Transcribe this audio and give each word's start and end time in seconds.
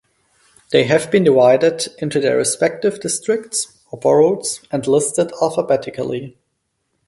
They 0.71 0.85
have 0.85 1.11
been 1.11 1.23
divided 1.25 1.87
into 1.99 2.19
their 2.19 2.35
respective 2.35 2.99
districts 2.99 3.83
or 3.91 3.99
boroughs 3.99 4.59
and 4.71 4.87
listed 4.87 5.31
alphabetically. 5.39 6.35